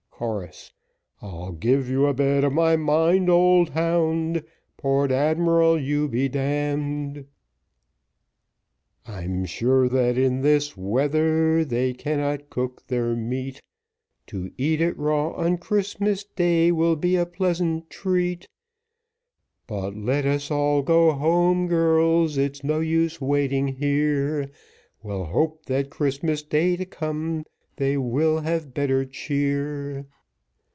[0.21, 0.71] Chorus.
[1.19, 4.43] I'll give you a bit of my mind, old hound,
[4.77, 6.37] Port Admiral, you be d
[7.15, 7.23] d.
[9.07, 13.63] I'm sure that in this weather they cannot cook their meat,
[14.27, 18.47] To eat it raw on Christmas day will be a pleasant treat;
[19.65, 24.51] But let us all go home, girls, it's no use waiting here,
[25.01, 27.43] We'll hope that Christmas day to come,
[27.77, 30.05] they will have better cheer.